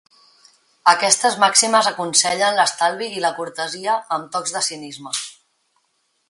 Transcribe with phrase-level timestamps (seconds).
[0.93, 5.15] Aquestes màximes aconsellen l'estalvi i la cortesia, amb tocs de cinisme.